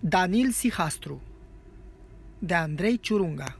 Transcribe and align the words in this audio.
Danil 0.00 0.50
Sihastru 0.50 1.22
de 2.38 2.54
Andrei 2.54 2.98
Ciurunga 2.98 3.58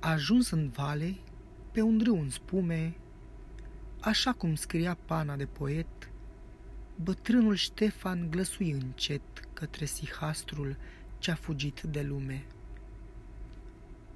A 0.00 0.10
ajuns 0.10 0.50
în 0.50 0.68
vale, 0.68 1.16
pe 1.72 1.80
un 1.80 2.00
râu 2.04 2.20
în 2.20 2.30
spume, 2.30 2.94
așa 4.00 4.32
cum 4.32 4.54
scria 4.54 4.98
pana 5.04 5.36
de 5.36 5.46
poet, 5.46 6.10
bătrânul 7.02 7.54
Ștefan 7.54 8.30
glăsui 8.30 8.70
încet 8.70 9.48
către 9.52 9.84
Sihastrul 9.84 10.76
ce-a 11.18 11.34
fugit 11.34 11.80
de 11.80 12.02
lume. 12.02 12.46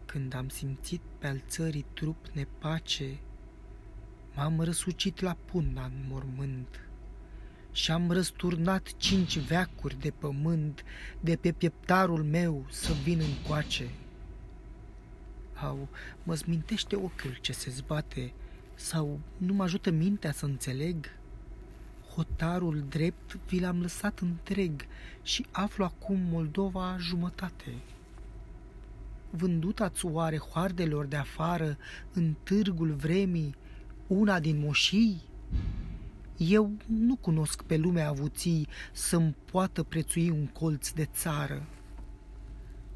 Când 0.04 0.34
am 0.34 0.48
simțit 0.48 1.00
pe 1.18 1.26
al 1.26 1.42
țării 1.48 1.86
trup 1.92 2.26
nepace, 2.32 3.18
m-am 4.34 4.60
răsucit 4.60 5.20
la 5.20 5.36
punda 5.44 5.84
în 5.84 6.04
mormânt 6.08 6.89
și-am 7.72 8.10
răsturnat 8.10 8.96
cinci 8.96 9.38
veacuri 9.38 10.00
de 10.00 10.10
pământ 10.10 10.84
de 11.20 11.36
pe 11.36 11.52
pieptarul 11.52 12.24
meu 12.24 12.66
să 12.70 12.92
vin 13.04 13.20
încoace. 13.20 13.90
Au, 15.54 15.88
mă 16.22 16.34
zmintește 16.34 16.96
ochiul 16.96 17.38
ce 17.40 17.52
se 17.52 17.70
zbate 17.70 18.32
sau 18.74 19.20
nu 19.36 19.54
mă 19.54 19.62
ajută 19.62 19.90
mintea 19.90 20.32
să 20.32 20.44
înțeleg? 20.44 21.06
Hotarul 22.14 22.84
drept 22.88 23.38
vi 23.46 23.60
l-am 23.60 23.80
lăsat 23.80 24.18
întreg 24.18 24.86
și 25.22 25.46
aflu 25.50 25.84
acum 25.84 26.18
Moldova 26.30 26.96
jumătate. 26.98 27.74
Vândut 29.30 29.80
ați 29.80 30.06
oare 30.06 30.38
hoardelor 30.38 31.04
de 31.04 31.16
afară 31.16 31.76
în 32.12 32.34
târgul 32.42 32.92
vremii 32.92 33.54
una 34.06 34.40
din 34.40 34.58
moșii? 34.58 35.22
Eu 36.48 36.76
nu 36.86 37.16
cunosc 37.16 37.62
pe 37.62 37.76
lumea 37.76 38.08
avuții 38.08 38.68
să-mi 38.92 39.36
poată 39.44 39.82
prețui 39.82 40.30
un 40.30 40.46
colț 40.46 40.90
de 40.90 41.04
țară. 41.04 41.66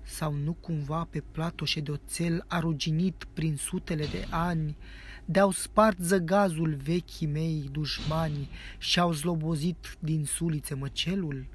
Sau 0.03 0.35
nu 0.35 0.53
cumva 0.53 1.07
pe 1.11 1.21
platoșe 1.21 1.81
de 1.81 1.91
oțel 1.91 2.45
aruginit 2.49 3.27
prin 3.33 3.57
sutele 3.57 4.07
de 4.07 4.27
ani, 4.31 4.77
de-au 5.25 5.51
spart 5.51 5.99
zăgazul 6.01 6.75
vechii 6.75 7.27
mei 7.27 7.69
dușmani 7.73 8.49
și-au 8.79 9.13
zlobozit 9.13 9.97
din 10.01 10.25
sulițe 10.25 10.75
măcelul? 10.75 11.47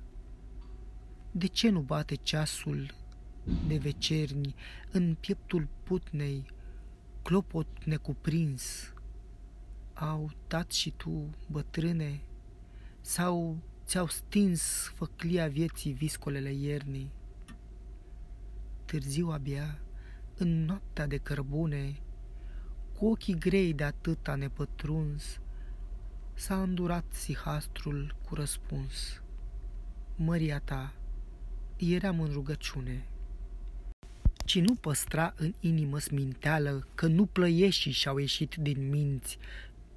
De 1.32 1.48
ce 1.48 1.70
nu 1.70 1.80
bate 1.80 2.16
ceasul 2.16 2.94
de 3.68 3.78
vecerni 3.78 4.56
în 4.92 5.16
pieptul 5.20 5.68
putnei, 5.84 6.46
clopot 7.22 7.84
necuprins, 7.86 8.94
au 10.00 10.32
dat 10.48 10.72
și 10.72 10.92
tu, 10.92 11.30
bătrâne, 11.48 12.22
sau 13.02 13.58
ți-au 13.86 14.08
stins 14.08 14.92
făclia 14.96 15.48
vieții 15.48 15.92
viscolele 15.92 16.54
iernii. 16.54 17.12
Târziu 18.86 19.28
abia, 19.28 19.80
în 20.38 20.66
noaptea 20.66 21.08
de 21.08 21.18
cărbune, 21.18 22.00
cu 22.98 23.06
ochii 23.06 23.38
grei 23.38 23.74
de 23.74 23.84
atâta 23.84 24.36
nepătruns, 24.36 25.40
s-a 26.34 26.62
îndurat 26.62 27.06
sihastrul 27.10 28.16
cu 28.28 28.36
răspuns. 28.36 29.22
Măria 30.16 30.60
ta, 30.60 30.94
eram 31.78 32.20
în 32.20 32.32
rugăciune. 32.32 33.08
Ci 34.46 34.60
nu 34.60 34.76
păstra 34.76 35.34
în 35.36 35.54
inimă 35.60 36.00
sminteală 36.00 36.88
că 36.96 37.08
nu 37.08 37.26
plăieșii 37.26 37.92
și-au 37.92 38.18
ieșit 38.18 38.56
din 38.56 38.90
minți 38.90 39.38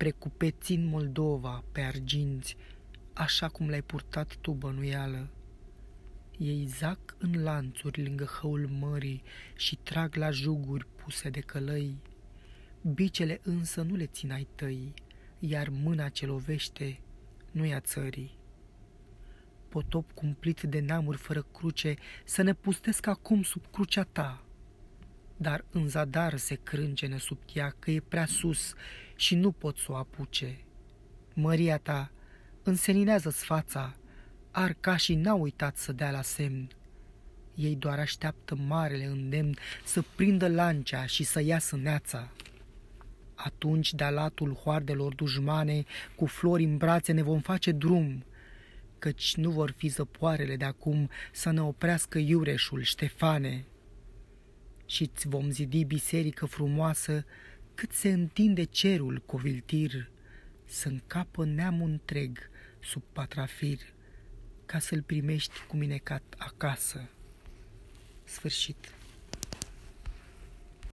precupețind 0.02 0.90
Moldova 0.90 1.64
pe 1.72 1.80
arginți, 1.80 2.56
așa 3.12 3.48
cum 3.48 3.68
l-ai 3.68 3.82
purtat 3.82 4.36
tu 4.40 4.52
bănuială. 4.52 5.28
Ei 6.38 6.66
zac 6.66 6.98
în 7.18 7.42
lanțuri 7.42 8.02
lângă 8.02 8.24
hăul 8.24 8.68
mării 8.68 9.22
și 9.56 9.76
trag 9.76 10.14
la 10.14 10.30
juguri 10.30 10.86
puse 10.86 11.30
de 11.30 11.40
călăi. 11.40 11.96
Bicele 12.94 13.40
însă 13.42 13.82
nu 13.82 13.94
le 13.94 14.06
țin 14.06 14.32
ai 14.32 14.46
tăi, 14.54 14.94
iar 15.38 15.68
mâna 15.68 16.08
ce 16.08 16.26
lovește 16.26 17.00
nu 17.50 17.64
ia 17.64 17.80
țării. 17.80 18.38
Potop 19.68 20.12
cumplit 20.12 20.60
de 20.60 20.80
neamuri 20.80 21.18
fără 21.18 21.42
cruce, 21.42 21.94
să 22.24 22.42
ne 22.42 22.52
pustesc 22.54 23.06
acum 23.06 23.42
sub 23.42 23.62
crucea 23.70 24.02
ta, 24.02 24.44
dar 25.42 25.64
în 25.70 25.88
zadar 25.88 26.36
se 26.36 26.58
crângene 26.62 27.18
sub 27.18 27.38
ea 27.52 27.74
că 27.78 27.90
e 27.90 28.00
prea 28.00 28.26
sus 28.26 28.74
și 29.16 29.34
nu 29.34 29.52
pot 29.52 29.76
să 29.76 29.92
o 29.92 29.96
apuce. 29.96 30.58
Măria 31.34 31.78
ta 31.78 32.10
înseninează-ți 32.62 33.44
fața, 33.44 33.96
arcașii 34.50 35.14
n-au 35.14 35.40
uitat 35.40 35.76
să 35.76 35.92
dea 35.92 36.10
la 36.10 36.22
semn. 36.22 36.68
Ei 37.54 37.76
doar 37.76 37.98
așteaptă 37.98 38.54
marele 38.54 39.04
îndemn 39.04 39.56
să 39.84 40.02
prindă 40.16 40.48
lancea 40.48 41.06
și 41.06 41.24
să 41.24 41.42
iasă 41.42 41.76
neața. 41.76 42.32
Atunci, 43.34 43.94
de 43.94 44.04
latul 44.04 44.54
hoardelor 44.54 45.14
dușmane, 45.14 45.84
cu 46.16 46.26
flori 46.26 46.64
în 46.64 46.76
brațe 46.76 47.12
ne 47.12 47.22
vom 47.22 47.40
face 47.40 47.72
drum, 47.72 48.24
căci 48.98 49.36
nu 49.36 49.50
vor 49.50 49.70
fi 49.70 49.88
zăpoarele 49.88 50.56
de 50.56 50.64
acum 50.64 51.10
să 51.32 51.50
ne 51.50 51.62
oprească 51.62 52.18
iureșul, 52.18 52.82
Ștefane 52.82 53.64
și 54.92 55.10
îți 55.14 55.28
vom 55.28 55.50
zidi 55.50 55.84
biserică 55.84 56.46
frumoasă 56.46 57.24
cât 57.74 57.92
se 57.92 58.12
întinde 58.12 58.64
cerul 58.64 59.22
coviltir, 59.26 60.10
să 60.64 60.88
încapă 60.88 61.44
neamul 61.44 61.90
întreg 61.90 62.38
sub 62.80 63.02
patrafir, 63.12 63.78
ca 64.66 64.78
să-l 64.78 65.02
primești 65.02 65.52
cu 65.68 65.76
minecat 65.76 66.22
acasă. 66.38 67.08
Sfârșit. 68.24 68.94